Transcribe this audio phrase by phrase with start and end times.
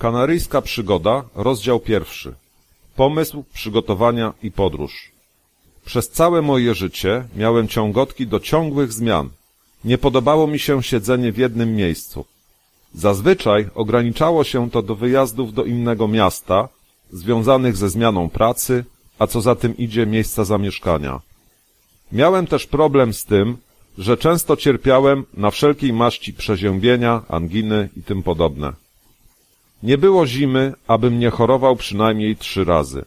[0.00, 2.34] Kanaryjska przygoda, rozdział pierwszy.
[2.96, 5.12] Pomysł, przygotowania i podróż.
[5.84, 9.28] Przez całe moje życie miałem ciągotki do ciągłych zmian.
[9.84, 12.24] Nie podobało mi się siedzenie w jednym miejscu.
[12.94, 16.68] Zazwyczaj ograniczało się to do wyjazdów do innego miasta,
[17.12, 18.84] związanych ze zmianą pracy,
[19.18, 21.20] a co za tym idzie miejsca zamieszkania.
[22.12, 23.56] Miałem też problem z tym,
[23.98, 28.72] że często cierpiałem na wszelkiej maści przeziębienia, anginy i tym podobne.
[29.82, 33.04] Nie było zimy, abym nie chorował przynajmniej trzy razy.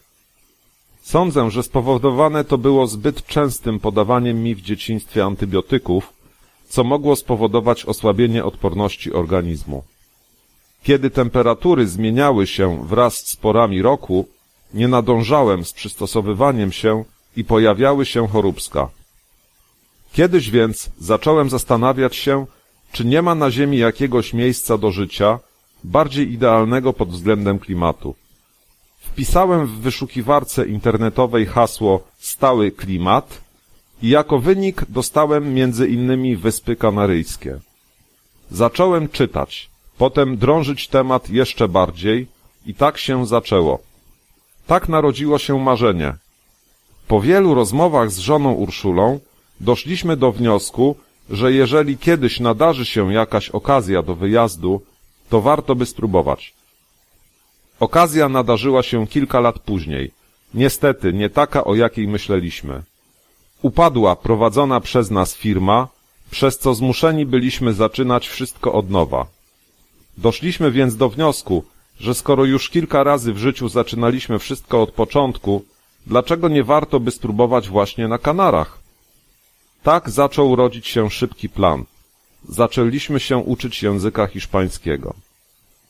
[1.02, 6.12] Sądzę, że spowodowane to było zbyt częstym podawaniem mi w dzieciństwie antybiotyków,
[6.68, 9.84] co mogło spowodować osłabienie odporności organizmu.
[10.82, 14.26] Kiedy temperatury zmieniały się wraz z porami roku,
[14.74, 17.04] nie nadążałem z przystosowywaniem się
[17.36, 18.88] i pojawiały się choróbska.
[20.12, 22.46] Kiedyś więc zacząłem zastanawiać się,
[22.92, 25.38] czy nie ma na Ziemi jakiegoś miejsca do życia,
[25.84, 28.14] bardziej idealnego pod względem klimatu.
[28.98, 33.40] Wpisałem w wyszukiwarce internetowej hasło stały klimat
[34.02, 37.58] i jako wynik dostałem między innymi Wyspy Kanaryjskie.
[38.50, 42.26] Zacząłem czytać, potem drążyć temat jeszcze bardziej
[42.66, 43.78] i tak się zaczęło.
[44.66, 46.14] Tak narodziło się marzenie.
[47.08, 49.20] Po wielu rozmowach z żoną Urszulą
[49.60, 50.96] doszliśmy do wniosku,
[51.30, 54.82] że jeżeli kiedyś nadarzy się jakaś okazja do wyjazdu,
[55.34, 56.54] to warto by spróbować.
[57.80, 60.10] Okazja nadarzyła się kilka lat później.
[60.54, 62.82] Niestety nie taka, o jakiej myśleliśmy.
[63.62, 65.88] Upadła prowadzona przez nas firma,
[66.30, 69.26] przez co zmuszeni byliśmy zaczynać wszystko od nowa.
[70.18, 71.64] Doszliśmy więc do wniosku,
[72.00, 75.64] że skoro już kilka razy w życiu zaczynaliśmy wszystko od początku,
[76.06, 78.78] dlaczego nie warto by spróbować właśnie na Kanarach?
[79.82, 81.84] Tak zaczął rodzić się szybki plan.
[82.48, 85.14] Zaczęliśmy się uczyć języka hiszpańskiego.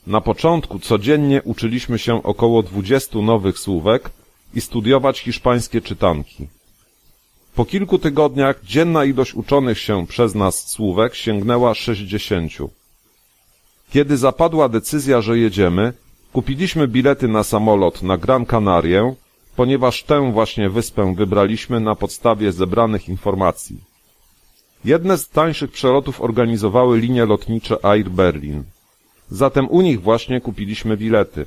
[0.07, 4.11] Na początku codziennie uczyliśmy się około dwudziestu nowych słówek
[4.55, 6.49] i studiować hiszpańskie czytanki.
[7.55, 12.71] Po kilku tygodniach dzienna ilość uczonych się przez nas słówek sięgnęła sześćdziesięciu.
[13.91, 15.93] Kiedy zapadła decyzja, że jedziemy,
[16.33, 19.15] kupiliśmy bilety na samolot na Gran Canarię,
[19.57, 23.77] ponieważ tę właśnie wyspę wybraliśmy na podstawie zebranych informacji.
[24.85, 28.65] Jedne z tańszych przelotów organizowały linie lotnicze Air Berlin.
[29.31, 31.47] Zatem u nich właśnie kupiliśmy bilety.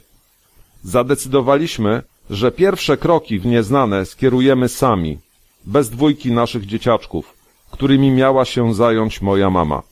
[0.84, 5.18] Zadecydowaliśmy, że pierwsze kroki w nieznane skierujemy sami,
[5.66, 7.34] bez dwójki naszych dzieciaczków,
[7.72, 9.84] którymi miała się zająć moja mama.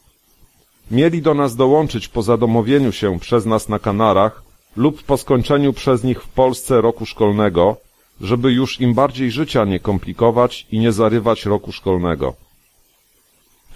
[0.91, 4.43] Mieli do nas dołączyć po zadomowieniu się przez nas na Kanarach
[4.75, 7.77] lub po skończeniu przez nich w Polsce roku szkolnego,
[8.21, 12.44] żeby już im bardziej życia nie komplikować i nie zarywać roku szkolnego.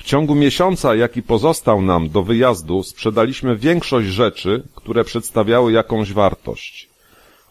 [0.10, 6.90] Ciągu miesiąca, jaki pozostał nam do wyjazdu, sprzedaliśmy większość rzeczy, które przedstawiały jakąś wartość.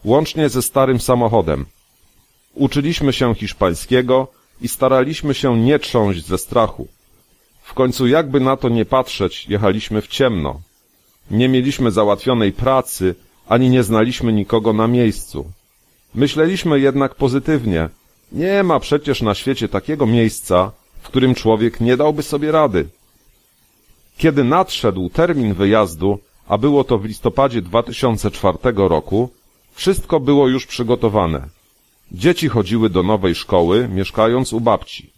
[0.03, 1.65] Łącznie ze starym samochodem.
[2.53, 4.27] Uczyliśmy się hiszpańskiego
[4.61, 6.87] i staraliśmy się nie trząść ze strachu.
[7.61, 10.61] W końcu jakby na to nie patrzeć, jechaliśmy w ciemno.
[11.31, 13.15] Nie mieliśmy załatwionej pracy,
[13.47, 15.51] ani nie znaliśmy nikogo na miejscu.
[16.15, 17.89] Myśleliśmy jednak pozytywnie.
[18.31, 20.71] Nie ma przecież na świecie takiego miejsca,
[21.09, 22.89] którym człowiek nie dałby sobie rady.
[24.17, 29.29] Kiedy nadszedł termin wyjazdu, a było to w listopadzie 2004 roku,
[29.73, 31.49] wszystko było już przygotowane.
[32.11, 35.09] Dzieci chodziły do nowej szkoły, mieszkając u babci.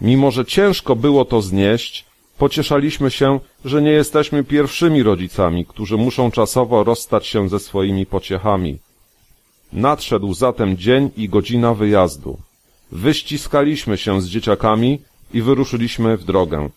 [0.00, 2.04] Mimo, że ciężko było to znieść,
[2.38, 8.78] pocieszaliśmy się, że nie jesteśmy pierwszymi rodzicami, którzy muszą czasowo rozstać się ze swoimi pociechami.
[9.72, 12.38] Nadszedł zatem dzień i godzina wyjazdu.
[12.92, 14.98] Wyściskaliśmy się z dzieciakami
[15.34, 16.70] i wyruszyliśmy w drogę.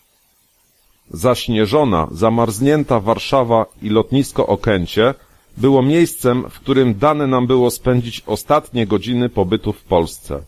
[1.11, 5.13] Zaśnieżona, zamarznięta Warszawa i lotnisko Okęcie
[5.57, 10.41] było miejscem, w którym dane nam było spędzić ostatnie godziny pobytu w Polsce.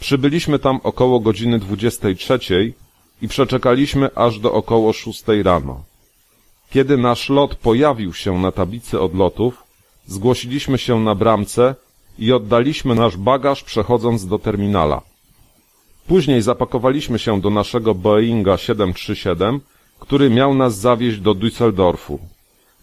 [0.00, 2.72] Przybyliśmy tam około godziny 23
[3.22, 5.82] i przeczekaliśmy aż do około 6 rano.
[6.70, 9.62] Kiedy nasz lot pojawił się na tablicy odlotów,
[10.06, 11.74] zgłosiliśmy się na bramce
[12.18, 15.02] i oddaliśmy nasz bagaż przechodząc do terminala.
[16.06, 19.60] Później zapakowaliśmy się do naszego Boeinga 737,
[19.98, 22.18] który miał nas zawieźć do Düsseldorfu,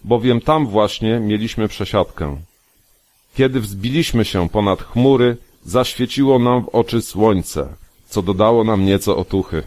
[0.04, 2.36] bowiem tam właśnie mieliśmy przesiadkę.
[3.34, 7.68] Kiedy wzbiliśmy się ponad chmury, zaświeciło nam w oczy słońce,
[8.08, 9.62] co dodało nam nieco otuchy.